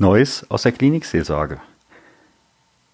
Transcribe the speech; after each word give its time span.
Neues 0.00 0.46
aus 0.48 0.62
der 0.62 0.72
Klinikseelsorge. 0.72 1.60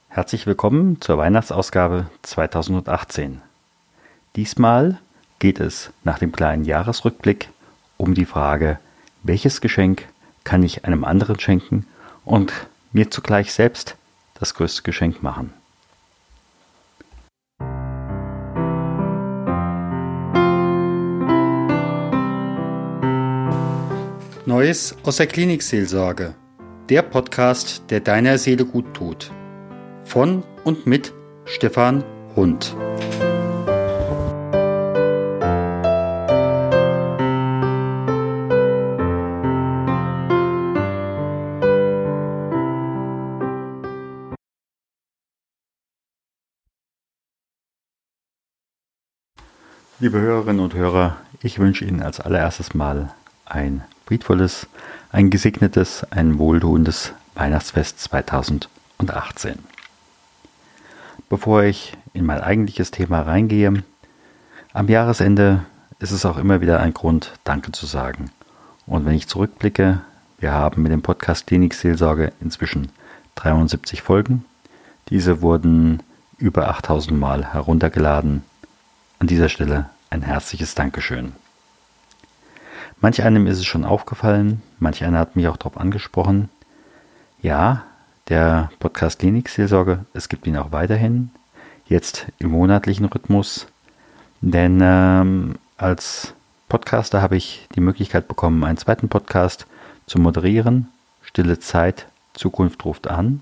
Herzlich 0.08 0.44
willkommen 0.44 1.00
zur 1.00 1.18
Weihnachtsausgabe 1.18 2.10
2018. 2.22 3.42
Diesmal 4.34 4.98
geht 5.38 5.60
es 5.60 5.92
nach 6.02 6.18
dem 6.18 6.32
kleinen 6.32 6.64
Jahresrückblick 6.64 7.50
um 7.96 8.14
die 8.14 8.24
Frage, 8.24 8.80
welches 9.22 9.60
Geschenk 9.60 10.08
kann 10.42 10.64
ich 10.64 10.84
einem 10.84 11.04
anderen 11.04 11.38
schenken 11.38 11.86
und 12.24 12.52
mir 12.90 13.08
zugleich 13.08 13.52
selbst 13.52 13.94
das 14.34 14.54
größte 14.54 14.82
Geschenk 14.82 15.22
machen. 15.22 15.54
Neues 24.44 24.96
aus 25.04 25.18
der 25.18 25.28
Klinikseelsorge 25.28 26.34
der 26.88 27.02
Podcast, 27.02 27.82
der 27.90 27.98
deiner 28.00 28.38
Seele 28.38 28.64
gut 28.64 28.94
tut. 28.94 29.32
Von 30.04 30.44
und 30.62 30.86
mit 30.86 31.12
Stefan 31.44 32.04
Hund. 32.36 32.76
Liebe 49.98 50.20
Hörerinnen 50.20 50.60
und 50.60 50.74
Hörer, 50.74 51.16
ich 51.42 51.58
wünsche 51.58 51.84
Ihnen 51.84 52.02
als 52.02 52.20
allererstes 52.20 52.74
Mal 52.74 53.12
ein 53.44 53.82
friedvolles, 54.06 54.68
ein 55.16 55.30
gesegnetes, 55.30 56.04
ein 56.10 56.38
wohltuendes 56.38 57.14
Weihnachtsfest 57.32 58.00
2018. 58.00 59.54
Bevor 61.30 61.62
ich 61.62 61.96
in 62.12 62.26
mein 62.26 62.42
eigentliches 62.42 62.90
Thema 62.90 63.22
reingehe, 63.22 63.82
am 64.74 64.88
Jahresende 64.90 65.64
ist 66.00 66.10
es 66.10 66.26
auch 66.26 66.36
immer 66.36 66.60
wieder 66.60 66.80
ein 66.80 66.92
Grund, 66.92 67.32
Danke 67.44 67.72
zu 67.72 67.86
sagen. 67.86 68.30
Und 68.86 69.06
wenn 69.06 69.14
ich 69.14 69.26
zurückblicke, 69.26 70.02
wir 70.38 70.52
haben 70.52 70.82
mit 70.82 70.92
dem 70.92 71.00
Podcast 71.00 71.46
Klinik 71.46 71.72
Seelsorge 71.72 72.34
inzwischen 72.42 72.92
73 73.36 74.02
Folgen. 74.02 74.44
Diese 75.08 75.40
wurden 75.40 76.02
über 76.36 76.68
8000 76.68 77.18
Mal 77.18 77.54
heruntergeladen. 77.54 78.42
An 79.18 79.28
dieser 79.28 79.48
Stelle 79.48 79.88
ein 80.10 80.20
herzliches 80.20 80.74
Dankeschön. 80.74 81.32
Manch 83.06 83.22
einem 83.22 83.46
ist 83.46 83.58
es 83.58 83.66
schon 83.66 83.84
aufgefallen, 83.84 84.62
manch 84.80 85.04
einer 85.04 85.20
hat 85.20 85.36
mich 85.36 85.46
auch 85.46 85.56
darauf 85.56 85.76
angesprochen. 85.76 86.48
Ja, 87.40 87.84
der 88.28 88.72
Podcast 88.80 89.20
Klinikseelsorge, 89.20 90.04
es 90.12 90.28
gibt 90.28 90.44
ihn 90.48 90.56
auch 90.56 90.72
weiterhin, 90.72 91.30
jetzt 91.86 92.26
im 92.40 92.50
monatlichen 92.50 93.06
Rhythmus, 93.06 93.68
denn 94.40 94.80
ähm, 94.82 95.54
als 95.76 96.34
Podcaster 96.68 97.22
habe 97.22 97.36
ich 97.36 97.68
die 97.76 97.80
Möglichkeit 97.80 98.26
bekommen, 98.26 98.64
einen 98.64 98.76
zweiten 98.76 99.08
Podcast 99.08 99.68
zu 100.08 100.18
moderieren. 100.18 100.88
Stille 101.22 101.60
Zeit, 101.60 102.08
Zukunft 102.34 102.84
ruft 102.84 103.06
an. 103.06 103.38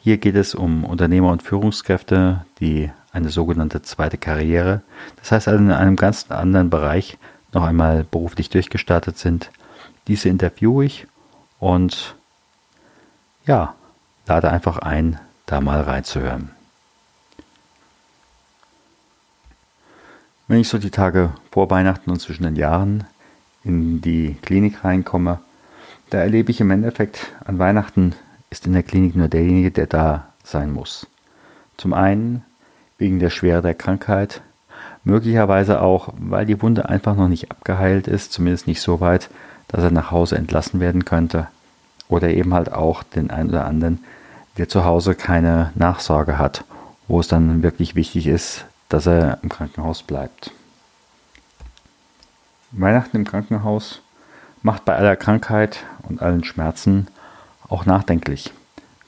Hier 0.00 0.18
geht 0.18 0.36
es 0.36 0.54
um 0.54 0.84
Unternehmer 0.84 1.32
und 1.32 1.42
Führungskräfte, 1.42 2.44
die 2.60 2.92
eine 3.10 3.30
sogenannte 3.30 3.82
zweite 3.82 4.16
Karriere, 4.16 4.82
das 5.16 5.32
heißt 5.32 5.48
also 5.48 5.58
in 5.58 5.72
einem 5.72 5.96
ganz 5.96 6.30
anderen 6.30 6.70
Bereich 6.70 7.18
noch 7.56 7.64
einmal 7.64 8.04
beruflich 8.04 8.50
durchgestartet 8.50 9.16
sind. 9.16 9.50
Diese 10.08 10.28
interviewe 10.28 10.84
ich 10.84 11.06
und 11.58 12.14
ja, 13.46 13.74
lade 14.26 14.50
einfach 14.50 14.78
ein, 14.78 15.18
da 15.46 15.62
mal 15.62 15.80
reinzuhören. 15.80 16.50
Wenn 20.48 20.60
ich 20.60 20.68
so 20.68 20.76
die 20.76 20.90
Tage 20.90 21.32
vor 21.50 21.70
Weihnachten 21.70 22.10
und 22.10 22.20
zwischen 22.20 22.44
den 22.44 22.56
Jahren 22.56 23.04
in 23.64 24.02
die 24.02 24.36
Klinik 24.42 24.84
reinkomme, 24.84 25.40
da 26.10 26.18
erlebe 26.18 26.50
ich 26.50 26.60
im 26.60 26.70
Endeffekt 26.70 27.32
an 27.44 27.58
Weihnachten 27.58 28.14
ist 28.50 28.66
in 28.66 28.74
der 28.74 28.82
Klinik 28.82 29.16
nur 29.16 29.28
derjenige, 29.28 29.70
der 29.70 29.86
da 29.86 30.28
sein 30.44 30.72
muss. 30.72 31.06
Zum 31.78 31.94
einen 31.94 32.44
wegen 32.98 33.18
der 33.18 33.30
Schwere 33.30 33.62
der 33.62 33.74
Krankheit, 33.74 34.42
Möglicherweise 35.06 35.82
auch, 35.82 36.08
weil 36.18 36.46
die 36.46 36.60
Wunde 36.60 36.88
einfach 36.88 37.14
noch 37.14 37.28
nicht 37.28 37.52
abgeheilt 37.52 38.08
ist, 38.08 38.32
zumindest 38.32 38.66
nicht 38.66 38.80
so 38.80 38.98
weit, 38.98 39.30
dass 39.68 39.84
er 39.84 39.92
nach 39.92 40.10
Hause 40.10 40.36
entlassen 40.36 40.80
werden 40.80 41.04
könnte. 41.04 41.46
Oder 42.08 42.30
eben 42.30 42.52
halt 42.52 42.72
auch 42.72 43.04
den 43.04 43.30
einen 43.30 43.50
oder 43.50 43.66
anderen, 43.66 44.02
der 44.58 44.68
zu 44.68 44.84
Hause 44.84 45.14
keine 45.14 45.70
Nachsorge 45.76 46.38
hat, 46.38 46.64
wo 47.06 47.20
es 47.20 47.28
dann 47.28 47.62
wirklich 47.62 47.94
wichtig 47.94 48.26
ist, 48.26 48.64
dass 48.88 49.06
er 49.06 49.38
im 49.44 49.48
Krankenhaus 49.48 50.02
bleibt. 50.02 50.50
Weihnachten 52.72 53.18
im 53.18 53.24
Krankenhaus 53.24 54.02
macht 54.62 54.84
bei 54.84 54.96
aller 54.96 55.14
Krankheit 55.14 55.84
und 56.08 56.20
allen 56.20 56.42
Schmerzen 56.42 57.06
auch 57.68 57.86
nachdenklich. 57.86 58.52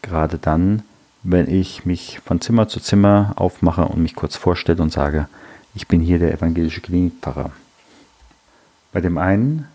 Gerade 0.02 0.38
dann, 0.38 0.84
wenn 1.24 1.50
ich 1.50 1.84
mich 1.84 2.20
von 2.20 2.40
Zimmer 2.40 2.68
zu 2.68 2.78
Zimmer 2.78 3.32
aufmache 3.34 3.84
und 3.84 4.00
mich 4.00 4.14
kurz 4.14 4.36
vorstelle 4.36 4.80
und 4.80 4.92
sage, 4.92 5.26
ich 5.74 5.86
bin 5.86 6.00
hier 6.00 6.18
der 6.18 6.32
evangelische 6.32 6.80
Klinikpfarrer. 6.80 7.50
Bei 8.92 9.00
dem 9.00 9.18
einen 9.18 9.68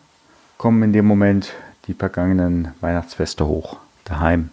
kommen 0.58 0.84
in 0.84 0.94
dem 0.94 1.06
Moment 1.06 1.54
die 1.88 1.94
vergangenen 1.94 2.74
Weihnachtsfeste 2.82 3.46
hoch, 3.48 3.78
daheim. 4.06 4.50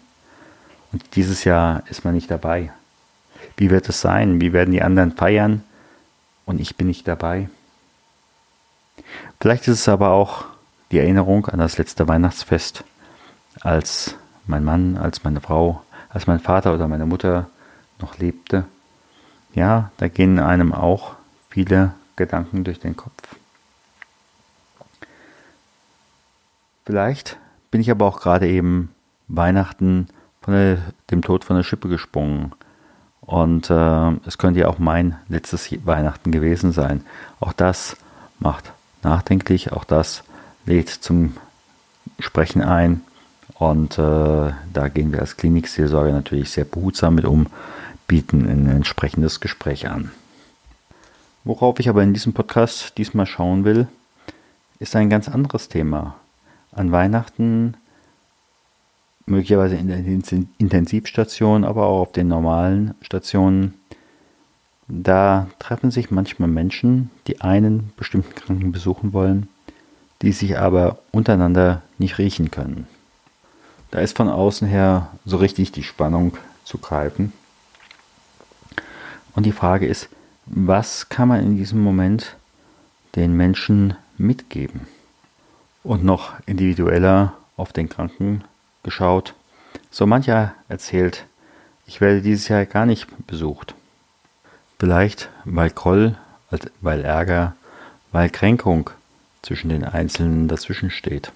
Und 0.91 1.15
dieses 1.15 1.43
Jahr 1.43 1.83
ist 1.89 2.03
man 2.03 2.13
nicht 2.13 2.29
dabei. 2.29 2.71
Wie 3.57 3.69
wird 3.69 3.87
es 3.89 4.01
sein? 4.01 4.41
Wie 4.41 4.53
werden 4.53 4.71
die 4.71 4.81
anderen 4.81 5.13
feiern? 5.13 5.63
Und 6.45 6.59
ich 6.59 6.75
bin 6.75 6.87
nicht 6.87 7.07
dabei. 7.07 7.49
Vielleicht 9.39 9.67
ist 9.67 9.79
es 9.79 9.89
aber 9.89 10.09
auch 10.09 10.45
die 10.91 10.99
Erinnerung 10.99 11.47
an 11.47 11.59
das 11.59 11.77
letzte 11.77 12.07
Weihnachtsfest, 12.07 12.83
als 13.61 14.15
mein 14.45 14.63
Mann, 14.63 14.97
als 14.97 15.23
meine 15.23 15.41
Frau, 15.41 15.81
als 16.09 16.27
mein 16.27 16.39
Vater 16.39 16.73
oder 16.73 16.87
meine 16.87 17.05
Mutter 17.05 17.49
noch 17.99 18.17
lebte. 18.17 18.65
Ja, 19.53 19.91
da 19.97 20.07
gehen 20.07 20.39
einem 20.39 20.73
auch 20.73 21.13
viele 21.51 21.93
Gedanken 22.15 22.63
durch 22.63 22.79
den 22.79 22.95
Kopf. 22.97 23.35
Vielleicht 26.85 27.37
bin 27.69 27.81
ich 27.81 27.91
aber 27.91 28.05
auch 28.05 28.19
gerade 28.19 28.47
eben 28.47 28.89
Weihnachten 29.27 30.07
von 30.41 30.53
der, 30.53 30.77
dem 31.11 31.21
Tod 31.21 31.45
von 31.45 31.55
der 31.55 31.63
Schippe 31.63 31.87
gesprungen. 31.87 32.53
Und 33.21 33.69
äh, 33.69 34.11
es 34.25 34.37
könnte 34.37 34.61
ja 34.61 34.67
auch 34.67 34.79
mein 34.79 35.15
letztes 35.29 35.69
Weihnachten 35.85 36.31
gewesen 36.31 36.71
sein. 36.71 37.05
Auch 37.39 37.53
das 37.53 37.95
macht 38.39 38.73
nachdenklich, 39.03 39.71
auch 39.71 39.83
das 39.83 40.23
lädt 40.65 40.89
zum 40.89 41.37
Sprechen 42.19 42.61
ein. 42.61 43.01
Und 43.53 43.99
äh, 43.99 44.51
da 44.73 44.87
gehen 44.91 45.11
wir 45.11 45.19
als 45.19 45.37
Klinikseelsorger 45.37 46.11
natürlich 46.11 46.49
sehr 46.49 46.65
behutsam 46.65 47.15
mit 47.15 47.25
um, 47.25 47.45
bieten 48.07 48.49
ein 48.49 48.67
entsprechendes 48.67 49.39
Gespräch 49.39 49.87
an. 49.87 50.11
Worauf 51.43 51.79
ich 51.79 51.89
aber 51.89 52.03
in 52.03 52.13
diesem 52.13 52.33
Podcast 52.33 52.99
diesmal 52.99 53.25
schauen 53.25 53.65
will, 53.65 53.87
ist 54.77 54.95
ein 54.95 55.09
ganz 55.09 55.27
anderes 55.27 55.69
Thema. 55.69 56.15
An 56.71 56.91
Weihnachten, 56.91 57.75
möglicherweise 59.25 59.75
in 59.75 59.87
der 59.87 59.97
Intensivstation, 60.59 61.63
aber 61.63 61.87
auch 61.87 62.01
auf 62.01 62.11
den 62.11 62.27
normalen 62.27 62.93
Stationen, 63.01 63.73
da 64.87 65.47
treffen 65.57 65.89
sich 65.89 66.11
manchmal 66.11 66.47
Menschen, 66.47 67.09
die 67.25 67.41
einen 67.41 67.91
bestimmten 67.97 68.35
Kranken 68.35 68.71
besuchen 68.71 69.11
wollen, 69.11 69.47
die 70.21 70.33
sich 70.33 70.59
aber 70.59 70.99
untereinander 71.11 71.81
nicht 71.97 72.19
riechen 72.19 72.51
können. 72.51 72.87
Da 73.89 73.99
ist 73.99 74.15
von 74.15 74.29
außen 74.29 74.67
her 74.67 75.09
so 75.25 75.37
richtig 75.37 75.71
die 75.71 75.83
Spannung 75.83 76.37
zu 76.65 76.77
greifen. 76.77 77.33
Und 79.33 79.47
die 79.47 79.51
Frage 79.51 79.87
ist, 79.87 80.07
was 80.45 81.09
kann 81.09 81.27
man 81.27 81.41
in 81.41 81.57
diesem 81.57 81.81
Moment 81.81 82.35
den 83.15 83.35
Menschen 83.35 83.95
mitgeben? 84.17 84.87
Und 85.83 86.03
noch 86.03 86.33
individueller 86.45 87.33
auf 87.57 87.73
den 87.73 87.89
Kranken 87.89 88.43
geschaut. 88.83 89.33
So 89.89 90.05
mancher 90.05 90.53
erzählt, 90.69 91.25
ich 91.87 92.01
werde 92.01 92.21
dieses 92.21 92.47
Jahr 92.47 92.65
gar 92.65 92.85
nicht 92.85 93.07
besucht. 93.27 93.73
Vielleicht 94.79 95.29
weil 95.45 95.69
Groll, 95.69 96.17
weil 96.81 97.03
Ärger, 97.03 97.55
weil 98.11 98.29
Kränkung 98.29 98.89
zwischen 99.41 99.69
den 99.69 99.83
Einzelnen 99.83 100.47
dazwischen 100.47 100.91
steht. 100.91 101.31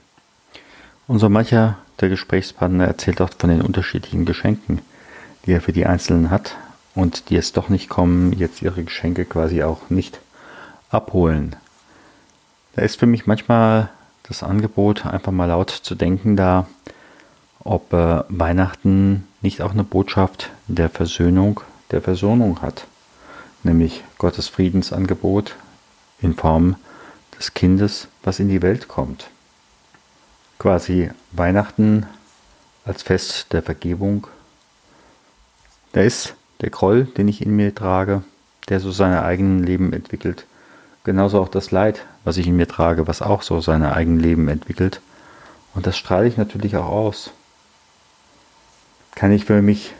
Und 1.07 1.19
so 1.19 1.29
mancher 1.29 1.77
der 1.99 2.09
Gesprächspartner 2.09 2.85
erzählt 2.85 3.21
auch 3.21 3.31
von 3.37 3.49
den 3.49 3.61
unterschiedlichen 3.61 4.25
Geschenken, 4.25 4.81
die 5.45 5.51
er 5.53 5.61
für 5.61 5.73
die 5.73 5.85
Einzelnen 5.85 6.29
hat 6.29 6.55
und 6.95 7.29
die 7.29 7.35
jetzt 7.35 7.57
doch 7.57 7.69
nicht 7.69 7.89
kommen, 7.89 8.33
jetzt 8.33 8.61
ihre 8.61 8.83
Geschenke 8.83 9.25
quasi 9.25 9.63
auch 9.63 9.89
nicht 9.89 10.19
abholen. 10.89 11.55
Da 12.75 12.81
ist 12.81 12.99
für 12.99 13.05
mich 13.05 13.27
manchmal 13.27 13.89
das 14.23 14.41
Angebot, 14.41 15.05
einfach 15.05 15.31
mal 15.31 15.45
laut 15.45 15.69
zu 15.69 15.93
denken 15.95 16.35
da 16.35 16.65
ob 17.65 17.91
äh, 17.93 18.23
Weihnachten 18.29 19.27
nicht 19.41 19.61
auch 19.61 19.71
eine 19.71 19.83
Botschaft 19.83 20.51
der 20.67 20.89
Versöhnung, 20.89 21.59
der 21.91 22.01
Versöhnung 22.01 22.61
hat, 22.61 22.85
nämlich 23.63 24.03
Gottes 24.17 24.47
Friedensangebot 24.47 25.55
in 26.21 26.35
Form 26.35 26.77
des 27.37 27.53
Kindes, 27.53 28.07
was 28.23 28.39
in 28.39 28.47
die 28.47 28.61
Welt 28.61 28.87
kommt. 28.87 29.29
Quasi 30.59 31.09
Weihnachten 31.31 32.05
als 32.85 33.01
Fest 33.01 33.47
der 33.51 33.63
Vergebung. 33.63 34.27
Da 35.91 36.01
ist 36.01 36.35
der 36.61 36.69
Groll, 36.69 37.05
den 37.05 37.27
ich 37.27 37.41
in 37.41 37.55
mir 37.55 37.73
trage, 37.73 38.23
der 38.69 38.79
so 38.79 38.91
seine 38.91 39.23
eigenen 39.23 39.63
Leben 39.63 39.93
entwickelt. 39.93 40.45
Genauso 41.03 41.39
auch 41.39 41.49
das 41.49 41.71
Leid, 41.71 42.05
was 42.23 42.37
ich 42.37 42.47
in 42.47 42.55
mir 42.55 42.67
trage, 42.67 43.07
was 43.07 43.21
auch 43.21 43.43
so 43.43 43.61
seine 43.61 43.93
eigenen 43.93 44.19
Leben 44.19 44.47
entwickelt. 44.47 45.01
Und 45.73 45.85
das 45.85 45.97
strahle 45.97 46.27
ich 46.27 46.37
natürlich 46.37 46.77
auch 46.77 46.87
aus. 46.87 47.31
Kann 49.13 49.31
ich 49.31 49.45
für 49.45 49.61
mich 49.61 49.93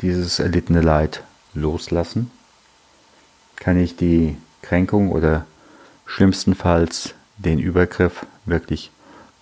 dieses 0.00 0.38
erlittene 0.38 0.80
Leid 0.80 1.22
loslassen? 1.54 2.30
Kann 3.56 3.78
ich 3.78 3.96
die 3.96 4.36
Kränkung 4.62 5.10
oder 5.10 5.46
schlimmstenfalls 6.06 7.14
den 7.38 7.58
Übergriff 7.58 8.26
wirklich 8.44 8.90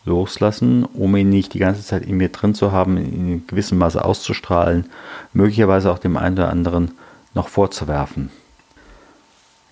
loslassen, 0.05 0.85
um 0.85 1.15
ihn 1.17 1.29
nicht 1.29 1.55
die 1.55 1.59
ganze 1.59 1.85
Zeit 1.85 2.05
in 2.05 2.17
mir 2.17 2.31
drin 2.31 2.55
zu 2.55 2.73
haben, 2.73 2.97
in 2.97 3.47
gewissem 3.47 3.79
Maße 3.79 4.05
auszustrahlen, 4.05 4.87
möglicherweise 5.33 5.91
auch 5.91 5.99
dem 5.99 6.17
einen 6.17 6.37
oder 6.37 6.49
anderen 6.49 6.93
noch 7.35 7.49
vorzuwerfen. 7.49 8.31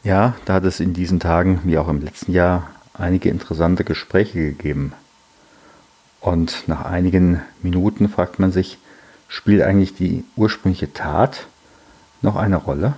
Ja, 0.05 0.35
da 0.45 0.55
hat 0.55 0.65
es 0.65 0.81
in 0.81 0.93
diesen 0.93 1.21
Tagen, 1.21 1.61
wie 1.65 1.79
auch 1.79 1.89
im 1.89 2.03
letzten 2.03 2.33
Jahr, 2.33 2.71
einige 2.95 3.31
interessante 3.31 3.85
Gespräche 3.85 4.39
gegeben. 4.39 4.93
Und 6.21 6.65
nach 6.67 6.85
einigen 6.85 7.43
Minuten 7.63 8.09
fragt 8.09 8.39
man 8.39 8.53
sich, 8.53 8.79
spielt 9.29 9.63
eigentlich 9.63 9.95
die 9.95 10.25
ursprüngliche 10.37 10.93
Tat 10.93 11.47
noch 12.23 12.37
eine 12.37 12.57
Rolle? 12.57 12.95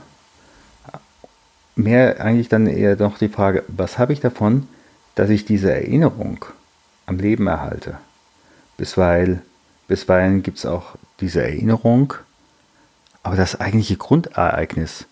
Mehr 1.77 2.21
eigentlich 2.21 2.49
dann 2.49 2.67
eher 2.67 2.97
noch 2.97 3.19
die 3.19 3.29
Frage, 3.29 3.65
was 3.69 3.99
habe 3.99 4.13
ich 4.13 4.21
davon, 4.21 4.69
dass 5.15 5.31
ich 5.31 5.45
diese 5.45 5.73
Erinnerung 5.73 6.45
am 7.11 7.19
Leben 7.19 7.49
erhalte? 7.49 7.99
Bisweilen, 8.77 9.43
bisweilen 9.89 10.43
gibt 10.43 10.59
es 10.59 10.67
auch 10.67 10.95
diese 11.19 11.43
Erinnerung, 11.43 12.15
aber 13.23 13.37
das 13.37 13.61
eigentliche 13.61 13.97
Grundereignis, 13.97 15.07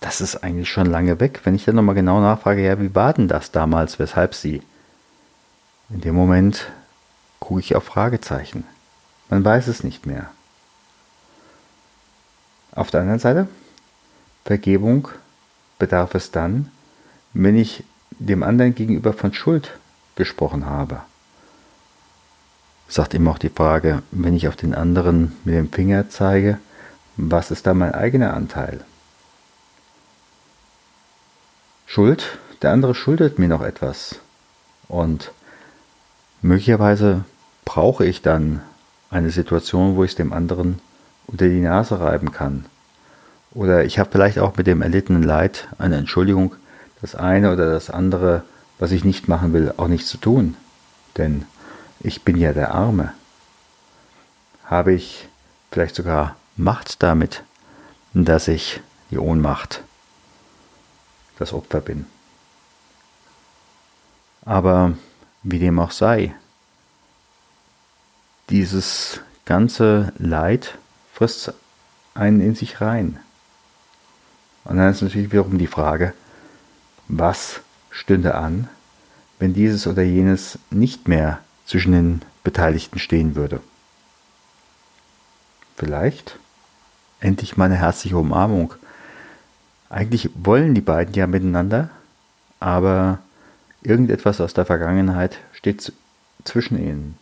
das 0.00 0.20
ist 0.20 0.42
eigentlich 0.42 0.70
schon 0.70 0.86
lange 0.86 1.20
weg. 1.20 1.40
Wenn 1.44 1.54
ich 1.54 1.64
dann 1.64 1.76
nochmal 1.76 1.94
genau 1.94 2.20
nachfrage, 2.20 2.64
ja, 2.64 2.80
wie 2.80 2.94
war 2.94 3.12
denn 3.12 3.28
das 3.28 3.52
damals, 3.52 3.98
weshalb 3.98 4.34
sie? 4.34 4.62
In 5.90 6.00
dem 6.00 6.14
Moment 6.14 6.70
gucke 7.40 7.60
ich 7.60 7.76
auf 7.76 7.84
Fragezeichen. 7.84 8.64
Man 9.28 9.44
weiß 9.44 9.68
es 9.68 9.84
nicht 9.84 10.06
mehr. 10.06 10.30
Auf 12.72 12.90
der 12.90 13.00
anderen 13.00 13.20
Seite, 13.20 13.48
Vergebung 14.44 15.08
bedarf 15.78 16.14
es 16.14 16.30
dann, 16.30 16.70
wenn 17.34 17.56
ich 17.56 17.84
dem 18.12 18.42
anderen 18.42 18.74
gegenüber 18.74 19.12
von 19.12 19.34
Schuld 19.34 19.78
gesprochen 20.16 20.66
habe. 20.66 21.02
Sagt 22.88 23.14
immer 23.14 23.32
auch 23.32 23.38
die 23.38 23.50
Frage, 23.50 24.02
wenn 24.10 24.34
ich 24.34 24.48
auf 24.48 24.56
den 24.56 24.74
anderen 24.74 25.36
mit 25.44 25.54
dem 25.54 25.70
Finger 25.70 26.08
zeige, 26.08 26.58
was 27.16 27.50
ist 27.50 27.66
da 27.66 27.74
mein 27.74 27.94
eigener 27.94 28.32
Anteil? 28.32 28.80
Schuld, 31.86 32.38
der 32.62 32.72
andere 32.72 32.94
schuldet 32.94 33.38
mir 33.38 33.48
noch 33.48 33.62
etwas. 33.62 34.20
Und 34.88 35.32
möglicherweise 36.42 37.24
brauche 37.64 38.06
ich 38.06 38.22
dann 38.22 38.62
eine 39.10 39.30
Situation, 39.30 39.96
wo 39.96 40.04
ich 40.04 40.12
es 40.12 40.16
dem 40.16 40.32
anderen 40.32 40.80
unter 41.26 41.48
die 41.48 41.60
Nase 41.60 42.00
reiben 42.00 42.32
kann. 42.32 42.64
Oder 43.52 43.84
ich 43.84 43.98
habe 43.98 44.10
vielleicht 44.10 44.38
auch 44.38 44.56
mit 44.56 44.66
dem 44.66 44.82
erlittenen 44.82 45.22
Leid 45.22 45.68
eine 45.78 45.96
Entschuldigung, 45.96 46.54
das 47.00 47.14
eine 47.14 47.52
oder 47.52 47.70
das 47.70 47.90
andere, 47.90 48.42
was 48.78 48.92
ich 48.92 49.04
nicht 49.04 49.28
machen 49.28 49.52
will, 49.52 49.72
auch 49.76 49.88
nicht 49.88 50.06
zu 50.06 50.18
tun. 50.18 50.56
Denn 51.16 51.44
ich 52.00 52.22
bin 52.22 52.36
ja 52.36 52.52
der 52.52 52.74
Arme. 52.74 53.12
Habe 54.64 54.92
ich 54.92 55.28
vielleicht 55.70 55.94
sogar 55.94 56.36
Macht 56.56 57.02
damit, 57.02 57.44
dass 58.14 58.48
ich 58.48 58.80
die 59.10 59.18
Ohnmacht, 59.18 59.82
das 61.38 61.52
Opfer 61.52 61.80
bin. 61.80 62.06
Aber 64.44 64.94
wie 65.42 65.58
dem 65.58 65.78
auch 65.78 65.92
sei, 65.92 66.34
dieses 68.50 69.20
ganze 69.44 70.12
Leid 70.18 70.78
frisst 71.14 71.52
einen 72.14 72.40
in 72.40 72.54
sich 72.54 72.80
rein. 72.80 73.20
Und 74.64 74.76
dann 74.76 74.90
ist 74.90 75.02
natürlich 75.02 75.32
wiederum 75.32 75.58
die 75.58 75.66
Frage, 75.66 76.12
was 77.08 77.60
stünde 77.90 78.34
an, 78.34 78.68
wenn 79.38 79.54
dieses 79.54 79.86
oder 79.86 80.02
jenes 80.02 80.58
nicht 80.70 81.08
mehr 81.08 81.40
zwischen 81.68 81.92
den 81.92 82.22
Beteiligten 82.42 82.98
stehen 82.98 83.36
würde. 83.36 83.60
Vielleicht 85.76 86.38
endlich 87.20 87.56
mal 87.56 87.66
eine 87.66 87.76
herzliche 87.76 88.16
Umarmung. 88.16 88.72
Eigentlich 89.90 90.30
wollen 90.34 90.74
die 90.74 90.80
beiden 90.80 91.14
ja 91.14 91.26
miteinander, 91.26 91.90
aber 92.58 93.18
irgendetwas 93.82 94.40
aus 94.40 94.54
der 94.54 94.64
Vergangenheit 94.64 95.38
steht 95.52 95.92
zwischen 96.44 96.78
ihnen. 96.82 97.18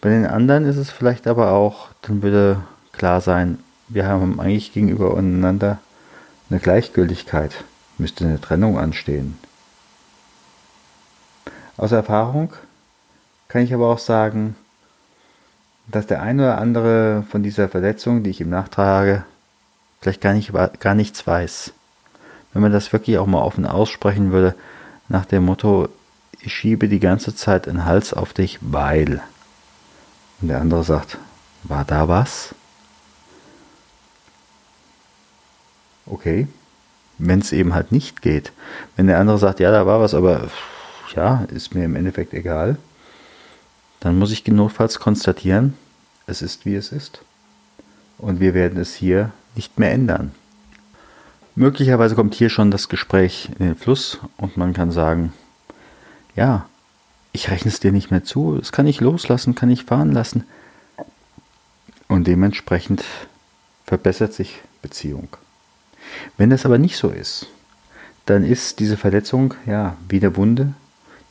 Bei 0.00 0.08
den 0.08 0.26
anderen 0.26 0.64
ist 0.64 0.76
es 0.76 0.90
vielleicht 0.90 1.26
aber 1.26 1.50
auch, 1.50 1.88
dann 2.02 2.22
würde 2.22 2.62
klar 2.92 3.20
sein, 3.20 3.58
wir 3.88 4.06
haben 4.06 4.40
eigentlich 4.40 4.72
gegenüber 4.72 5.16
einander 5.16 5.78
eine 6.48 6.60
Gleichgültigkeit, 6.60 7.64
müsste 7.98 8.24
eine 8.24 8.40
Trennung 8.40 8.78
anstehen. 8.78 9.36
Aus 11.76 11.90
Erfahrung 11.92 12.52
kann 13.56 13.64
ich 13.64 13.72
aber 13.72 13.88
auch 13.88 13.98
sagen, 13.98 14.54
dass 15.86 16.06
der 16.06 16.20
eine 16.20 16.42
oder 16.42 16.58
andere 16.58 17.24
von 17.30 17.42
dieser 17.42 17.70
Verletzung, 17.70 18.22
die 18.22 18.28
ich 18.28 18.42
ihm 18.42 18.50
nachtrage, 18.50 19.24
vielleicht 20.02 20.20
gar, 20.20 20.34
nicht, 20.34 20.52
gar 20.52 20.94
nichts 20.94 21.26
weiß. 21.26 21.72
Wenn 22.52 22.60
man 22.60 22.72
das 22.72 22.92
wirklich 22.92 23.16
auch 23.16 23.26
mal 23.26 23.40
offen 23.40 23.64
aussprechen 23.64 24.30
würde, 24.30 24.54
nach 25.08 25.24
dem 25.24 25.46
Motto, 25.46 25.88
ich 26.38 26.52
schiebe 26.52 26.86
die 26.86 27.00
ganze 27.00 27.34
Zeit 27.34 27.64
den 27.64 27.86
Hals 27.86 28.12
auf 28.12 28.34
dich, 28.34 28.58
weil. 28.60 29.22
Und 30.42 30.48
der 30.48 30.60
andere 30.60 30.84
sagt, 30.84 31.16
war 31.62 31.86
da 31.86 32.08
was? 32.08 32.54
Okay. 36.04 36.46
Wenn 37.16 37.38
es 37.38 37.52
eben 37.52 37.72
halt 37.72 37.90
nicht 37.90 38.20
geht. 38.20 38.52
Wenn 38.96 39.06
der 39.06 39.18
andere 39.18 39.38
sagt, 39.38 39.60
ja, 39.60 39.70
da 39.70 39.86
war 39.86 39.98
was, 39.98 40.12
aber 40.12 40.50
ja, 41.14 41.46
ist 41.54 41.74
mir 41.74 41.86
im 41.86 41.96
Endeffekt 41.96 42.34
egal, 42.34 42.76
dann 44.06 44.20
muss 44.20 44.30
ich 44.30 44.46
notfalls 44.46 45.00
konstatieren, 45.00 45.74
es 46.28 46.40
ist 46.40 46.64
wie 46.64 46.76
es 46.76 46.92
ist. 46.92 47.22
Und 48.18 48.38
wir 48.38 48.54
werden 48.54 48.78
es 48.78 48.94
hier 48.94 49.32
nicht 49.56 49.80
mehr 49.80 49.90
ändern. 49.90 50.30
Möglicherweise 51.56 52.14
kommt 52.14 52.34
hier 52.34 52.48
schon 52.48 52.70
das 52.70 52.88
Gespräch 52.88 53.50
in 53.58 53.66
den 53.66 53.74
Fluss 53.74 54.20
und 54.36 54.56
man 54.56 54.74
kann 54.74 54.92
sagen, 54.92 55.32
ja, 56.36 56.68
ich 57.32 57.50
rechne 57.50 57.68
es 57.68 57.80
dir 57.80 57.90
nicht 57.90 58.12
mehr 58.12 58.22
zu, 58.22 58.56
das 58.56 58.70
kann 58.70 58.86
ich 58.86 59.00
loslassen, 59.00 59.56
kann 59.56 59.70
ich 59.70 59.84
fahren 59.84 60.12
lassen. 60.12 60.44
Und 62.06 62.28
dementsprechend 62.28 63.02
verbessert 63.86 64.34
sich 64.34 64.62
Beziehung. 64.82 65.28
Wenn 66.36 66.50
das 66.50 66.64
aber 66.64 66.78
nicht 66.78 66.96
so 66.96 67.08
ist, 67.08 67.48
dann 68.24 68.44
ist 68.44 68.78
diese 68.78 68.96
Verletzung 68.96 69.54
ja 69.66 69.96
wie 70.08 70.20
eine 70.20 70.36
Wunde, 70.36 70.74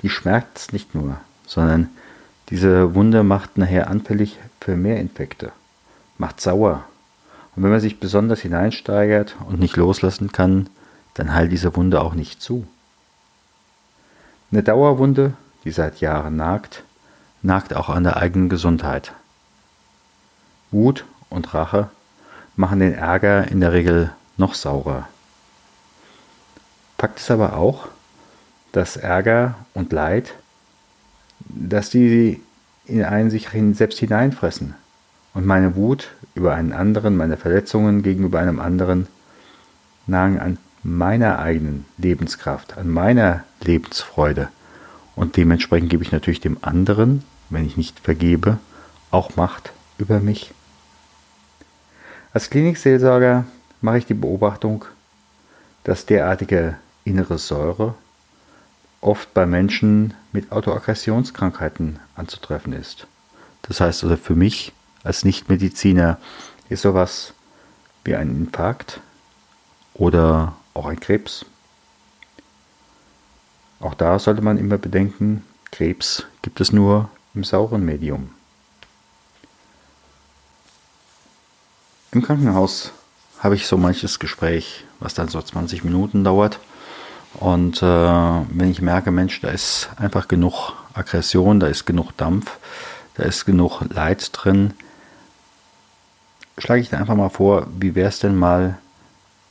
die 0.01 0.10
schmerzt 0.10 0.74
nicht 0.74 0.94
nur, 0.94 1.22
sondern 1.48 1.89
diese 2.49 2.95
Wunde 2.95 3.23
macht 3.23 3.57
nachher 3.57 3.89
anfällig 3.89 4.37
für 4.59 4.75
mehr 4.75 4.99
Infekte, 4.99 5.51
macht 6.17 6.41
sauer. 6.41 6.83
Und 7.55 7.63
wenn 7.63 7.71
man 7.71 7.79
sich 7.79 7.99
besonders 7.99 8.41
hineinsteigert 8.41 9.35
und 9.47 9.59
nicht 9.59 9.77
loslassen 9.77 10.31
kann, 10.31 10.69
dann 11.13 11.33
heilt 11.33 11.51
diese 11.51 11.75
Wunde 11.75 12.01
auch 12.01 12.13
nicht 12.13 12.41
zu. 12.41 12.67
Eine 14.51 14.63
Dauerwunde 14.63 15.33
die 15.65 15.71
seit 15.71 15.99
Jahren 15.99 16.37
nagt, 16.37 16.83
nagt 17.41 17.75
auch 17.75 17.89
an 17.89 18.03
der 18.03 18.17
eigenen 18.17 18.49
Gesundheit. 18.49 19.11
Wut 20.71 21.05
und 21.29 21.53
Rache 21.53 21.89
machen 22.55 22.79
den 22.79 22.93
Ärger 22.93 23.47
in 23.47 23.59
der 23.59 23.73
Regel 23.73 24.11
noch 24.37 24.53
saurer. 24.53 25.07
Fakt 26.97 27.19
ist 27.19 27.31
aber 27.31 27.57
auch, 27.57 27.87
dass 28.71 28.95
Ärger 28.95 29.55
und 29.73 29.91
Leid, 29.91 30.35
dass 31.45 31.89
die 31.89 32.41
in 32.85 33.03
einen 33.03 33.29
sich 33.29 33.49
selbst 33.73 33.99
hineinfressen. 33.99 34.75
Und 35.33 35.45
meine 35.45 35.75
Wut 35.75 36.09
über 36.33 36.53
einen 36.55 36.71
anderen, 36.71 37.17
meine 37.17 37.37
Verletzungen 37.37 38.03
gegenüber 38.03 38.39
einem 38.39 38.59
anderen 38.59 39.07
nagen 40.07 40.39
an 40.39 40.57
meiner 40.83 41.39
eigenen 41.39 41.85
Lebenskraft, 41.97 42.77
an 42.77 42.89
meiner 42.89 43.43
Lebensfreude. 43.61 44.49
Und 45.15 45.37
dementsprechend 45.37 45.89
gebe 45.89 46.03
ich 46.03 46.11
natürlich 46.11 46.41
dem 46.41 46.57
anderen, 46.61 47.23
wenn 47.49 47.65
ich 47.65 47.77
nicht 47.77 47.99
vergebe, 47.99 48.59
auch 49.11 49.35
Macht 49.35 49.71
über 49.97 50.19
mich? 50.19 50.53
Als 52.33 52.49
Klinikseelsorger 52.49 53.45
mache 53.81 53.97
ich 53.97 54.05
die 54.05 54.13
Beobachtung, 54.13 54.85
dass 55.83 56.05
derartige 56.05 56.75
innere 57.03 57.37
Säure 57.37 57.95
oft 59.05 59.33
bei 59.33 59.45
Menschen 59.45 60.13
mit 60.31 60.51
Autoaggressionskrankheiten 60.51 62.00
anzutreffen 62.15 62.74
ist. 62.74 63.07
Das 63.62 63.79
heißt 63.79 64.03
also 64.03 64.17
für 64.17 64.35
mich 64.35 64.74
als 65.03 65.24
Nichtmediziner 65.24 66.17
ist 66.69 66.81
sowas 66.81 67.33
wie 68.03 68.15
ein 68.15 68.29
Infarkt 68.29 69.00
oder 69.93 70.55
auch 70.74 70.88
ein 70.88 71.00
Krebs. 71.00 71.45
Auch 73.79 73.93
da 73.93 74.17
sollte 74.17 74.41
man 74.41 74.57
immer 74.57 74.77
bedenken, 74.77 75.45
Krebs 75.71 76.25
gibt 76.41 76.59
es 76.59 76.71
nur 76.71 77.09
im 77.35 77.43
sauren 77.43 77.85
Medium. 77.85 78.31
Im 82.12 82.24
Krankenhaus 82.24 82.91
habe 83.39 83.55
ich 83.55 83.67
so 83.67 83.77
manches 83.77 84.19
Gespräch, 84.19 84.85
was 85.00 85.13
dann 85.13 85.27
so 85.27 85.41
20 85.41 85.83
Minuten 85.83 86.24
dauert. 86.24 86.59
Und 87.39 87.82
äh, 87.82 87.86
wenn 87.86 88.72
ich 88.72 88.82
merke, 88.82 89.12
Mensch, 89.12 89.42
da 89.42 89.50
ist 89.50 89.89
einfach 89.98 90.27
genug 90.27 90.74
Aggression, 90.94 91.60
da 91.60 91.68
ist 91.68 91.86
genug 91.86 92.15
Dampf, 92.18 92.58
da 93.15 93.24
ist 93.24 93.46
genug 93.46 93.82
Leid 93.89 94.30
drin, 94.32 94.74
schlage 96.58 96.82
ich 96.82 96.89
dir 96.89 96.98
einfach 96.98 97.15
mal 97.15 97.30
vor, 97.30 97.68
wie 97.77 97.96
wäre 97.96 98.10
es 98.10 98.20
denn 98.20 98.36
mal 98.36 98.77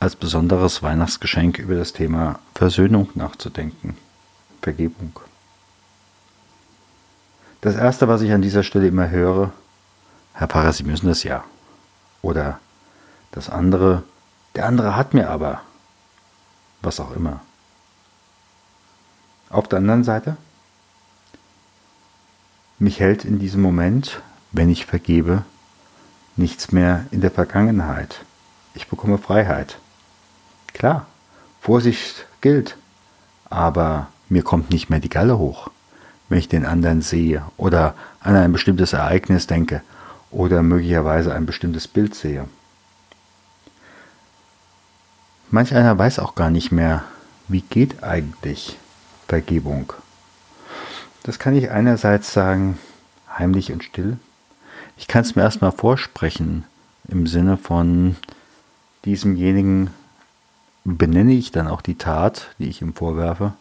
als 0.00 0.16
besonderes 0.16 0.82
Weihnachtsgeschenk 0.82 1.58
über 1.58 1.74
das 1.74 1.92
Thema 1.92 2.38
Versöhnung 2.54 3.10
nachzudenken, 3.14 3.96
Vergebung. 4.62 5.18
Das 7.60 7.76
Erste, 7.76 8.08
was 8.08 8.20
ich 8.20 8.32
an 8.32 8.42
dieser 8.42 8.62
Stelle 8.62 8.88
immer 8.88 9.08
höre, 9.08 9.52
Herr 10.34 10.48
Pfarrer, 10.48 10.72
Sie 10.72 10.84
müssen 10.84 11.06
das 11.06 11.22
ja. 11.22 11.44
Oder 12.20 12.58
das 13.30 13.48
andere, 13.48 14.02
der 14.54 14.66
andere 14.66 14.96
hat 14.96 15.14
mir 15.14 15.30
aber, 15.30 15.62
was 16.82 17.00
auch 17.00 17.14
immer. 17.14 17.40
Auf 19.54 19.68
der 19.68 19.78
anderen 19.78 20.02
Seite, 20.02 20.36
mich 22.80 22.98
hält 22.98 23.24
in 23.24 23.38
diesem 23.38 23.62
Moment, 23.62 24.20
wenn 24.50 24.68
ich 24.68 24.84
vergebe, 24.84 25.44
nichts 26.34 26.72
mehr 26.72 27.06
in 27.12 27.20
der 27.20 27.30
Vergangenheit. 27.30 28.24
Ich 28.74 28.88
bekomme 28.88 29.16
Freiheit. 29.16 29.78
Klar, 30.72 31.06
Vorsicht 31.60 32.26
gilt, 32.40 32.76
aber 33.48 34.08
mir 34.28 34.42
kommt 34.42 34.70
nicht 34.70 34.90
mehr 34.90 34.98
die 34.98 35.08
Galle 35.08 35.38
hoch, 35.38 35.70
wenn 36.28 36.38
ich 36.38 36.48
den 36.48 36.66
anderen 36.66 37.00
sehe 37.00 37.44
oder 37.56 37.94
an 38.18 38.34
ein 38.34 38.50
bestimmtes 38.50 38.92
Ereignis 38.92 39.46
denke 39.46 39.82
oder 40.32 40.64
möglicherweise 40.64 41.32
ein 41.32 41.46
bestimmtes 41.46 41.86
Bild 41.86 42.16
sehe. 42.16 42.48
Manch 45.52 45.72
einer 45.72 45.96
weiß 45.96 46.18
auch 46.18 46.34
gar 46.34 46.50
nicht 46.50 46.72
mehr, 46.72 47.04
wie 47.46 47.60
geht 47.60 48.02
eigentlich 48.02 48.78
Vergebung. 49.28 49.92
Das 51.22 51.38
kann 51.38 51.56
ich 51.56 51.70
einerseits 51.70 52.32
sagen, 52.32 52.78
heimlich 53.38 53.72
und 53.72 53.82
still, 53.82 54.18
ich 54.96 55.08
kann 55.08 55.22
es 55.22 55.34
mir 55.34 55.42
erstmal 55.42 55.72
vorsprechen 55.72 56.64
im 57.08 57.26
Sinne 57.26 57.56
von 57.56 58.16
diesemjenigen 59.04 59.90
benenne 60.84 61.32
ich 61.32 61.50
dann 61.50 61.68
auch 61.68 61.80
die 61.80 61.96
Tat, 61.96 62.48
die 62.58 62.68
ich 62.68 62.82
ihm 62.82 62.94
vorwerfe 62.94 63.54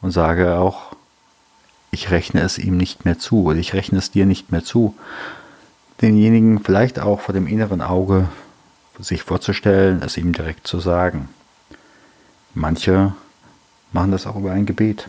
und 0.00 0.10
sage 0.10 0.58
auch, 0.58 0.96
ich 1.90 2.10
rechne 2.10 2.42
es 2.42 2.58
ihm 2.58 2.76
nicht 2.76 3.04
mehr 3.04 3.18
zu 3.18 3.44
oder 3.44 3.58
ich 3.58 3.74
rechne 3.74 3.98
es 3.98 4.10
dir 4.10 4.26
nicht 4.26 4.52
mehr 4.52 4.64
zu. 4.64 4.94
Denjenigen 6.02 6.60
vielleicht 6.60 6.98
auch 7.00 7.20
vor 7.20 7.32
dem 7.32 7.46
inneren 7.46 7.80
Auge 7.80 8.28
sich 8.98 9.22
vorzustellen, 9.22 10.02
es 10.02 10.16
ihm 10.16 10.32
direkt 10.32 10.66
zu 10.66 10.80
sagen. 10.80 11.28
Manche 12.54 13.14
machen 13.92 14.10
das 14.10 14.26
auch 14.26 14.36
über 14.36 14.52
ein 14.52 14.66
Gebet. 14.66 15.08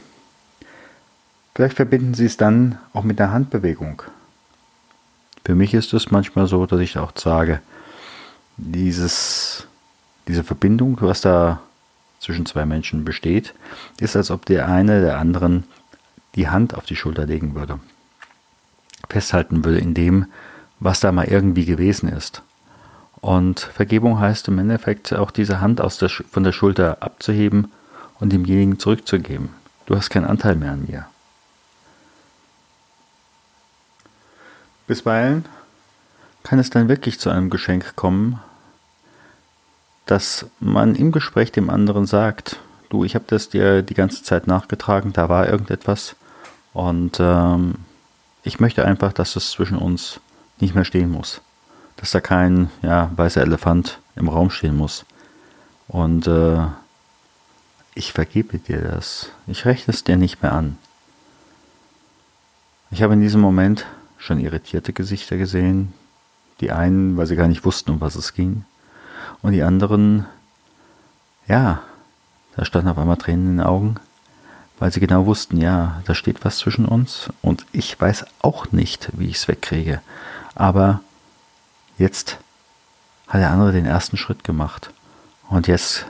Vielleicht 1.56 1.76
verbinden 1.76 2.14
sie 2.14 2.26
es 2.26 2.38
dann 2.38 2.78
auch 2.94 3.04
mit 3.04 3.20
der 3.20 3.32
Handbewegung. 3.32 4.04
Für 5.44 5.56
mich 5.56 5.74
ist 5.74 5.94
es 5.94 6.12
manchmal 6.12 6.48
so, 6.48 6.66
dass 6.66 6.80
ich 6.80 6.98
auch 6.98 7.12
sage, 7.16 7.60
dieses, 8.58 9.68
diese 10.28 10.44
Verbindung, 10.44 10.98
was 11.02 11.22
da 11.22 11.62
zwischen 12.20 12.46
zwei 12.46 12.66
Menschen 12.66 13.06
besteht, 13.06 13.54
ist, 14.00 14.16
als 14.16 14.32
ob 14.32 14.46
der 14.46 14.68
eine 14.68 15.02
der 15.02 15.18
anderen 15.18 15.64
die 16.36 16.50
Hand 16.50 16.76
auf 16.76 16.86
die 16.86 16.96
Schulter 16.96 17.26
legen 17.26 17.56
würde. 17.56 17.80
Festhalten 19.10 19.66
würde 19.66 19.80
in 19.80 19.94
dem, 19.94 20.28
was 20.80 21.00
da 21.00 21.12
mal 21.12 21.26
irgendwie 21.26 21.66
gewesen 21.66 22.10
ist. 22.10 22.44
Und 23.22 23.60
Vergebung 23.60 24.20
heißt 24.20 24.48
im 24.48 24.60
Endeffekt 24.60 25.14
auch 25.14 25.32
diese 25.32 25.60
Hand 25.60 25.80
der, 25.80 26.10
von 26.10 26.44
der 26.44 26.52
Schulter 26.52 27.02
abzuheben 27.02 27.72
und 28.20 28.32
demjenigen 28.32 28.80
zurückzugeben. 28.80 29.50
Du 29.86 29.96
hast 29.96 30.10
keinen 30.10 30.26
Anteil 30.26 30.56
mehr 30.56 30.72
an 30.72 30.86
mir. 30.88 31.06
Bisweilen 34.88 35.46
kann 36.44 36.60
es 36.60 36.70
dann 36.70 36.90
wirklich 36.90 37.20
zu 37.20 37.30
einem 37.30 37.50
Geschenk 37.50 37.96
kommen, 37.96 38.40
dass 40.06 40.48
man 40.60 40.96
im 40.96 41.12
Gespräch 41.12 41.52
dem 41.52 41.70
anderen 41.70 42.08
sagt, 42.08 42.60
du, 42.90 43.04
ich 43.04 43.14
habe 43.14 43.26
das 43.28 43.50
dir 43.50 43.84
die 43.84 43.94
ganze 43.94 44.24
Zeit 44.24 44.48
nachgetragen, 44.48 45.14
da 45.14 45.30
war 45.30 45.48
irgendetwas 45.48 46.16
und 46.74 47.20
ähm, 47.20 47.76
ich 48.44 48.60
möchte 48.60 48.86
einfach, 48.86 49.14
dass 49.14 49.36
es 49.36 49.52
zwischen 49.52 49.78
uns 49.78 50.20
nicht 50.60 50.76
mehr 50.76 50.86
stehen 50.86 51.12
muss, 51.12 51.42
dass 51.98 52.12
da 52.12 52.20
kein 52.20 52.70
ja, 52.82 53.12
weißer 53.16 53.42
Elefant 53.42 54.00
im 54.16 54.28
Raum 54.28 54.50
stehen 54.50 54.76
muss. 54.76 55.06
Und 55.88 56.28
äh, 56.28 56.66
ich 57.96 58.14
vergebe 58.14 58.60
dir 58.60 58.82
das. 58.82 59.30
Ich 59.48 59.66
rechne 59.66 59.94
es 59.94 60.04
dir 60.04 60.18
nicht 60.18 60.42
mehr 60.42 60.54
an. 60.54 60.78
Ich 62.92 63.04
habe 63.04 63.14
in 63.14 63.22
diesem 63.22 63.42
Moment 63.42 63.86
schon 64.18 64.40
irritierte 64.40 64.94
Gesichter 64.94 65.38
gesehen. 65.38 65.94
Die 66.60 66.72
einen, 66.72 67.18
weil 67.18 67.26
sie 67.26 67.36
gar 67.36 67.48
nicht 67.48 67.66
wussten, 67.66 67.92
um 67.92 68.02
was 68.02 68.16
es 68.16 68.34
ging. 68.34 68.66
Und 69.42 69.54
die 69.54 69.64
anderen, 69.64 70.26
ja, 71.48 71.82
da 72.56 72.66
standen 72.66 72.90
auf 72.90 72.98
einmal 72.98 73.18
Tränen 73.18 73.52
in 73.52 73.58
den 73.58 73.66
Augen, 73.66 73.96
weil 74.80 74.92
sie 74.92 75.00
genau 75.00 75.26
wussten, 75.26 75.58
ja, 75.58 76.02
da 76.06 76.14
steht 76.14 76.44
was 76.44 76.58
zwischen 76.58 76.86
uns 76.86 77.30
und 77.42 77.66
ich 77.72 78.00
weiß 78.00 78.26
auch 78.42 78.72
nicht, 78.72 79.10
wie 79.14 79.28
ich 79.28 79.38
es 79.38 79.48
wegkriege. 79.48 80.02
Aber 80.56 81.02
jetzt 81.98 82.38
hat 83.28 83.42
der 83.42 83.52
andere 83.52 83.72
den 83.72 83.86
ersten 83.86 84.18
Schritt 84.18 84.44
gemacht 84.44 84.92
und 85.50 85.68
jetzt 85.68 86.06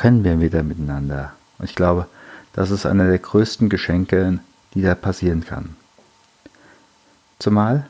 können 0.00 0.24
wir 0.24 0.40
wieder 0.40 0.62
miteinander. 0.62 1.34
Und 1.58 1.68
ich 1.68 1.74
glaube, 1.74 2.06
das 2.54 2.70
ist 2.70 2.86
einer 2.86 3.06
der 3.06 3.18
größten 3.18 3.68
Geschenke, 3.68 4.38
die 4.72 4.80
da 4.80 4.94
passieren 4.94 5.44
kann. 5.44 5.76
Zumal 7.38 7.86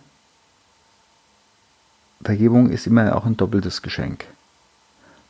Vergebung 2.20 2.70
ist 2.70 2.88
immer 2.88 3.14
auch 3.14 3.26
ein 3.26 3.36
doppeltes 3.36 3.80
Geschenk. 3.80 4.26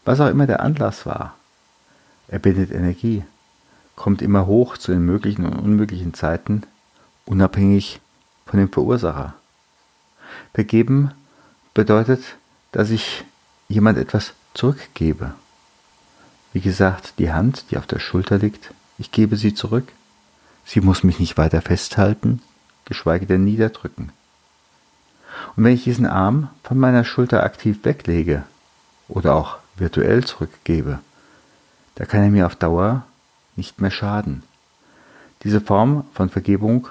Was 0.07 0.21
auch 0.21 0.29
immer 0.29 0.47
der 0.47 0.61
Anlass 0.61 1.05
war, 1.05 1.35
er 2.29 2.39
bindet 2.39 2.71
Energie, 2.71 3.25
kommt 3.95 4.23
immer 4.23 4.47
hoch 4.47 4.79
zu 4.79 4.91
den 4.91 5.05
möglichen 5.05 5.45
und 5.45 5.59
unmöglichen 5.59 6.15
Zeiten, 6.15 6.63
unabhängig 7.27 8.01
von 8.47 8.59
dem 8.59 8.73
Verursacher. 8.73 9.35
Vergeben 10.55 11.11
bedeutet, 11.75 12.23
dass 12.73 12.89
ich 12.89 13.23
jemand 13.69 13.99
etwas 13.99 14.33
zurückgebe. 14.55 15.35
Wie 16.53 16.61
gesagt, 16.61 17.15
die 17.19 17.33
Hand, 17.33 17.67
die 17.71 17.77
auf 17.77 17.87
der 17.87 17.99
Schulter 17.99 18.39
liegt, 18.39 18.73
ich 18.99 19.13
gebe 19.13 19.37
sie 19.37 19.55
zurück. 19.55 19.93
Sie 20.65 20.81
muss 20.81 21.05
mich 21.05 21.19
nicht 21.19 21.39
weiter 21.39 21.63
festhalten, 21.63 22.43
geschweige 22.85 23.27
denn 23.27 23.45
niederdrücken. 23.45 24.13
Und 25.57 25.65
wenn 25.65 25.75
ich 25.75 25.85
diesen 25.85 26.07
Arm 26.07 26.51
von 26.63 26.79
meiner 26.79 27.05
Schulter 27.05 27.45
aktiv 27.45 27.79
weglege 27.85 28.45
oder 29.09 29.35
auch 29.35 29.59
virtuell 29.77 30.25
zurückgebe, 30.25 30.99
da 31.95 32.05
kann 32.05 32.23
er 32.23 32.31
mir 32.31 32.47
auf 32.47 32.57
Dauer 32.57 33.05
nicht 33.57 33.81
mehr 33.81 33.91
schaden. 33.91 34.43
Diese 35.43 35.61
Form 35.61 36.05
von 36.13 36.29
Vergebung 36.29 36.89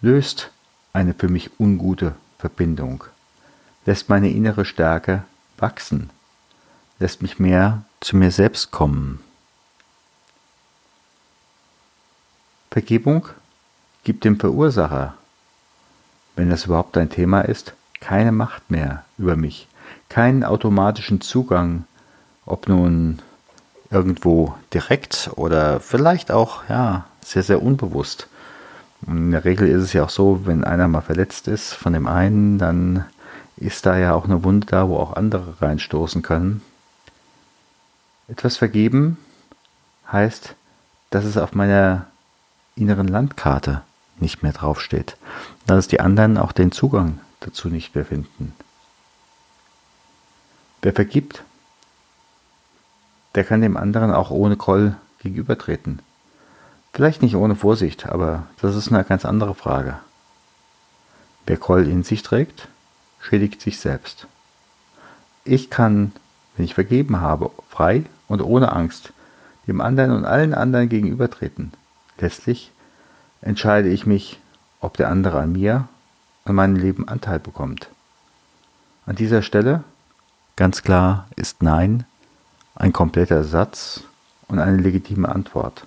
löst 0.00 0.50
eine 0.92 1.14
für 1.14 1.28
mich 1.28 1.50
ungute 1.58 2.14
Verbindung, 2.38 3.04
lässt 3.86 4.08
meine 4.08 4.30
innere 4.30 4.64
Stärke 4.64 5.24
wachsen, 5.58 6.10
lässt 6.98 7.22
mich 7.22 7.38
mehr 7.38 7.82
zu 8.00 8.16
mir 8.16 8.30
selbst 8.30 8.70
kommen. 8.70 9.20
Vergebung 12.70 13.28
gibt 14.04 14.24
dem 14.24 14.38
Verursacher, 14.38 15.14
wenn 16.36 16.50
das 16.50 16.66
überhaupt 16.66 16.96
ein 16.98 17.10
Thema 17.10 17.40
ist, 17.40 17.72
keine 18.00 18.32
Macht 18.32 18.70
mehr 18.70 19.04
über 19.18 19.36
mich, 19.36 19.66
keinen 20.08 20.44
automatischen 20.44 21.20
Zugang, 21.20 21.84
ob 22.44 22.68
nun 22.68 23.20
irgendwo 23.90 24.54
direkt 24.74 25.30
oder 25.36 25.80
vielleicht 25.80 26.30
auch 26.30 26.68
ja 26.68 27.06
sehr 27.22 27.42
sehr 27.42 27.62
unbewusst. 27.62 28.28
In 29.06 29.30
der 29.30 29.44
Regel 29.44 29.68
ist 29.68 29.82
es 29.82 29.92
ja 29.92 30.04
auch 30.04 30.10
so, 30.10 30.42
wenn 30.44 30.64
einer 30.64 30.88
mal 30.88 31.00
verletzt 31.00 31.48
ist 31.48 31.72
von 31.72 31.92
dem 31.92 32.06
einen, 32.06 32.58
dann 32.58 33.04
ist 33.56 33.86
da 33.86 33.96
ja 33.96 34.14
auch 34.14 34.24
eine 34.24 34.44
Wunde 34.44 34.66
da, 34.66 34.88
wo 34.88 34.96
auch 34.98 35.14
andere 35.14 35.60
reinstoßen 35.60 36.22
können. 36.22 36.62
Etwas 38.28 38.56
vergeben 38.56 39.18
heißt, 40.10 40.54
dass 41.10 41.24
es 41.24 41.36
auf 41.36 41.54
meiner 41.54 42.06
inneren 42.74 43.08
Landkarte 43.08 43.82
nicht 44.18 44.42
mehr 44.42 44.52
draufsteht. 44.52 45.16
Dass 45.66 45.88
die 45.88 46.00
anderen 46.00 46.38
auch 46.38 46.52
den 46.52 46.72
Zugang 46.72 47.20
dazu 47.40 47.68
nicht 47.68 47.94
mehr 47.94 48.04
finden. 48.04 48.54
Wer 50.82 50.92
vergibt, 50.92 51.42
der 53.34 53.44
kann 53.44 53.60
dem 53.60 53.76
anderen 53.76 54.12
auch 54.12 54.30
ohne 54.30 54.56
Groll 54.56 54.96
gegenübertreten. 55.18 56.00
Vielleicht 56.92 57.22
nicht 57.22 57.36
ohne 57.36 57.56
Vorsicht, 57.56 58.06
aber 58.06 58.44
das 58.60 58.74
ist 58.74 58.88
eine 58.88 59.04
ganz 59.04 59.24
andere 59.24 59.54
Frage. 59.54 59.98
Wer 61.44 61.58
Groll 61.58 61.86
in 61.86 62.02
sich 62.02 62.22
trägt, 62.22 62.68
schädigt 63.20 63.60
sich 63.60 63.78
selbst. 63.78 64.26
Ich 65.44 65.70
kann, 65.70 66.12
wenn 66.56 66.64
ich 66.64 66.74
vergeben 66.74 67.20
habe, 67.20 67.50
frei 67.68 68.04
und 68.28 68.42
ohne 68.42 68.72
Angst 68.72 69.12
dem 69.66 69.80
anderen 69.80 70.12
und 70.12 70.24
allen 70.24 70.54
anderen 70.54 70.88
gegenübertreten. 70.88 71.72
Letztlich 72.18 72.70
entscheide 73.40 73.88
ich 73.88 74.06
mich, 74.06 74.40
ob 74.80 74.96
der 74.96 75.08
andere 75.08 75.40
an 75.40 75.52
mir 75.52 75.88
und 76.44 76.54
meinem 76.54 76.76
Leben 76.76 77.08
Anteil 77.08 77.38
bekommt. 77.38 77.88
An 79.06 79.16
dieser 79.16 79.42
Stelle 79.42 79.82
ganz 80.54 80.82
klar 80.82 81.26
ist 81.36 81.62
Nein 81.62 82.04
ein 82.74 82.92
kompletter 82.92 83.44
Satz 83.44 84.02
und 84.48 84.58
eine 84.58 84.76
legitime 84.76 85.28
Antwort. 85.28 85.86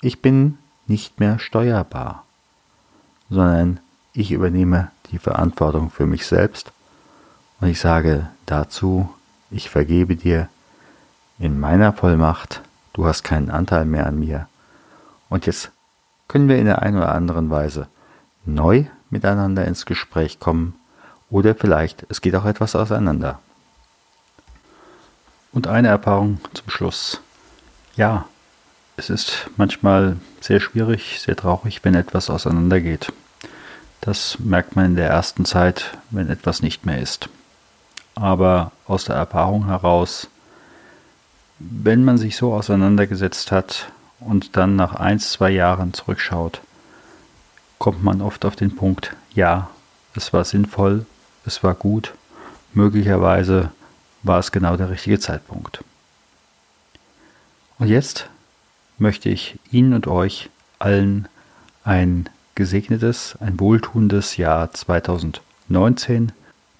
Ich 0.00 0.22
bin 0.22 0.58
nicht 0.86 1.20
mehr 1.20 1.38
steuerbar, 1.38 2.24
sondern 3.28 3.80
ich 4.12 4.32
übernehme 4.32 4.90
die 5.10 5.18
Verantwortung 5.18 5.90
für 5.90 6.06
mich 6.06 6.26
selbst 6.26 6.72
und 7.60 7.68
ich 7.68 7.80
sage 7.80 8.28
dazu, 8.46 9.08
ich 9.50 9.68
vergebe 9.68 10.16
dir 10.16 10.48
in 11.38 11.60
meiner 11.60 11.92
Vollmacht, 11.92 12.62
du 12.92 13.06
hast 13.06 13.22
keinen 13.22 13.50
Anteil 13.50 13.84
mehr 13.84 14.06
an 14.06 14.18
mir. 14.18 14.48
Und 15.28 15.46
jetzt 15.46 15.70
können 16.28 16.48
wir 16.48 16.58
in 16.58 16.66
der 16.66 16.82
einen 16.82 16.96
oder 16.96 17.14
anderen 17.14 17.50
Weise 17.50 17.88
neu 18.44 18.84
miteinander 19.10 19.64
ins 19.64 19.86
Gespräch 19.86 20.40
kommen 20.40 20.74
oder 21.30 21.54
vielleicht 21.54 22.06
es 22.08 22.20
geht 22.20 22.34
auch 22.36 22.44
etwas 22.44 22.74
auseinander. 22.74 23.40
Und 25.52 25.66
eine 25.66 25.88
Erfahrung 25.88 26.40
zum 26.52 26.68
Schluss. 26.70 27.20
Ja, 27.96 28.26
es 28.96 29.10
ist 29.10 29.50
manchmal 29.56 30.16
sehr 30.40 30.60
schwierig, 30.60 31.20
sehr 31.20 31.36
traurig, 31.36 31.84
wenn 31.84 31.94
etwas 31.94 32.30
auseinandergeht. 32.30 33.12
Das 34.00 34.38
merkt 34.38 34.76
man 34.76 34.86
in 34.86 34.96
der 34.96 35.08
ersten 35.08 35.44
Zeit, 35.44 35.96
wenn 36.10 36.28
etwas 36.28 36.62
nicht 36.62 36.86
mehr 36.86 37.00
ist. 37.00 37.28
Aber 38.14 38.72
aus 38.86 39.04
der 39.04 39.16
Erfahrung 39.16 39.66
heraus, 39.66 40.28
wenn 41.58 42.04
man 42.04 42.18
sich 42.18 42.36
so 42.36 42.52
auseinandergesetzt 42.52 43.52
hat 43.52 43.90
und 44.20 44.56
dann 44.56 44.76
nach 44.76 44.94
ein, 44.94 45.18
zwei 45.18 45.50
Jahren 45.50 45.94
zurückschaut, 45.94 46.60
kommt 47.78 48.02
man 48.02 48.20
oft 48.22 48.44
auf 48.44 48.56
den 48.56 48.74
Punkt, 48.74 49.14
ja, 49.34 49.70
es 50.14 50.32
war 50.32 50.44
sinnvoll, 50.44 51.06
es 51.44 51.62
war 51.62 51.74
gut, 51.74 52.14
möglicherweise 52.72 53.70
war 54.22 54.38
es 54.38 54.52
genau 54.52 54.76
der 54.76 54.90
richtige 54.90 55.18
Zeitpunkt. 55.18 55.84
Und 57.78 57.88
jetzt 57.88 58.28
möchte 58.98 59.28
ich 59.28 59.58
Ihnen 59.70 59.92
und 59.92 60.06
euch 60.06 60.48
allen 60.78 61.28
ein 61.84 62.28
gesegnetes, 62.54 63.36
ein 63.40 63.60
wohltuendes 63.60 64.36
Jahr 64.36 64.72
2019 64.72 66.32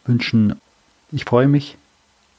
wünschen. 0.06 0.61
Ich 1.12 1.26
freue 1.26 1.49
mich, 1.49 1.76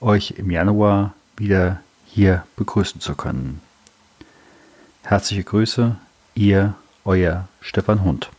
euch 0.01 0.32
im 0.38 0.50
Januar 0.50 1.13
wieder 1.38 1.80
hier 2.08 2.46
begrüßen 2.56 3.02
zu 3.02 3.15
können. 3.15 3.62
Herzliche 5.04 5.43
Grüße, 5.43 5.96
ihr, 6.36 6.74
euer 7.06 7.48
Stefan 7.62 8.04
Hund. 8.04 8.30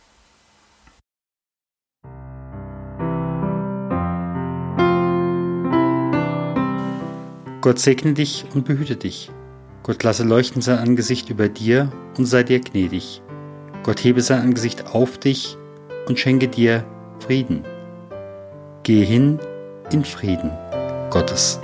Gott 7.61 7.79
segne 7.79 8.13
dich 8.13 8.45
und 8.53 8.65
behüte 8.65 8.95
dich. 8.95 9.31
Gott 9.83 10.03
lasse 10.03 10.23
leuchten 10.23 10.61
sein 10.61 10.79
Angesicht 10.79 11.29
über 11.29 11.49
dir 11.49 11.91
und 12.17 12.25
sei 12.25 12.43
dir 12.43 12.59
gnädig. 12.59 13.21
Gott 13.83 14.03
hebe 14.03 14.21
sein 14.21 14.41
Angesicht 14.41 14.87
auf 14.93 15.17
dich 15.17 15.57
und 16.07 16.19
schenke 16.19 16.47
dir 16.47 16.85
Frieden. 17.19 17.63
Gehe 18.83 19.05
hin 19.05 19.39
in 19.91 20.05
Frieden 20.05 20.51
Gottes. 21.09 21.59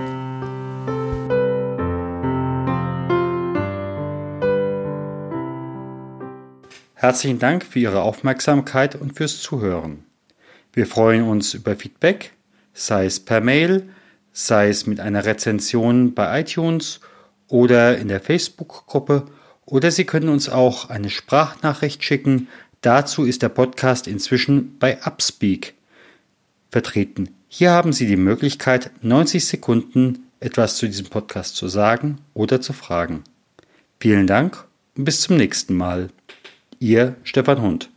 Herzlichen 7.06 7.38
Dank 7.38 7.64
für 7.64 7.78
Ihre 7.78 8.02
Aufmerksamkeit 8.02 8.96
und 8.96 9.16
fürs 9.16 9.40
Zuhören. 9.40 10.06
Wir 10.74 10.88
freuen 10.88 11.22
uns 11.22 11.54
über 11.54 11.76
Feedback, 11.76 12.34
sei 12.74 13.06
es 13.06 13.20
per 13.20 13.42
Mail, 13.42 13.88
sei 14.34 14.70
es 14.70 14.88
mit 14.88 15.00
einer 15.00 15.24
Rezension 15.24 16.16
bei 16.16 16.42
iTunes 16.42 17.02
oder 17.48 18.00
in 18.00 18.08
der 18.08 18.22
Facebook-Gruppe 18.22 19.28
oder 19.66 19.92
Sie 19.92 20.06
können 20.06 20.30
uns 20.30 20.50
auch 20.50 20.90
eine 20.90 21.12
Sprachnachricht 21.12 22.04
schicken. 22.04 22.48
Dazu 22.82 23.24
ist 23.24 23.44
der 23.44 23.50
Podcast 23.50 24.08
inzwischen 24.08 24.80
bei 24.80 24.98
Upspeak 25.06 25.76
vertreten. 26.72 27.30
Hier 27.48 27.70
haben 27.70 27.94
Sie 27.94 28.08
die 28.08 28.18
Möglichkeit, 28.18 28.90
90 29.04 29.46
Sekunden 29.46 30.26
etwas 30.40 30.78
zu 30.78 30.88
diesem 30.88 31.06
Podcast 31.06 31.56
zu 31.56 31.68
sagen 31.68 32.18
oder 32.34 32.62
zu 32.62 32.74
fragen. 32.74 33.24
Vielen 34.00 34.26
Dank 34.26 34.66
und 34.98 35.06
bis 35.06 35.22
zum 35.22 35.38
nächsten 35.38 35.76
Mal. 35.76 36.10
Ihr 36.86 37.16
Stefan 37.24 37.64
Hund. 37.64 37.90